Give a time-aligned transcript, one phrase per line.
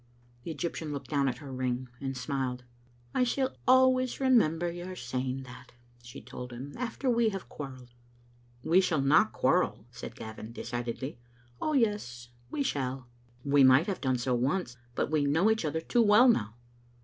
[0.41, 2.63] The Egyptian looked down at her ring, and smiled."
[3.13, 7.93] I shall always remember your saying that," she told him, "after we have quarrelled."
[8.63, 11.19] "We shall not quarrel," said Gavin, decidedly.
[11.61, 13.09] "Oh, yes, we shall."
[13.45, 16.55] "We might have done so once, but we know each other too well now."